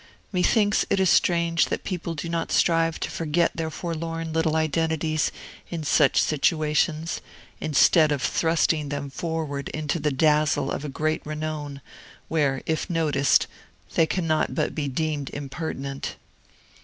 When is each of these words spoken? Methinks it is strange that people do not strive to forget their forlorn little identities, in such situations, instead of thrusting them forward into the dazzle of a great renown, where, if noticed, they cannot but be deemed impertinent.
Methinks 0.31 0.83
it 0.89 0.99
is 0.99 1.11
strange 1.11 1.67
that 1.67 1.83
people 1.83 2.15
do 2.15 2.27
not 2.27 2.51
strive 2.51 2.99
to 3.01 3.11
forget 3.11 3.51
their 3.55 3.69
forlorn 3.69 4.33
little 4.33 4.55
identities, 4.55 5.31
in 5.69 5.83
such 5.83 6.19
situations, 6.19 7.21
instead 7.59 8.11
of 8.11 8.19
thrusting 8.19 8.89
them 8.89 9.11
forward 9.11 9.69
into 9.69 9.99
the 9.99 10.09
dazzle 10.09 10.71
of 10.71 10.83
a 10.83 10.89
great 10.89 11.23
renown, 11.23 11.81
where, 12.29 12.63
if 12.65 12.89
noticed, 12.89 13.45
they 13.93 14.07
cannot 14.07 14.55
but 14.55 14.73
be 14.73 14.87
deemed 14.87 15.29
impertinent. 15.35 16.15